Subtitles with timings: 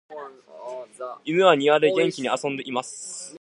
[1.25, 3.29] 犬は庭で元気に遊んでいます。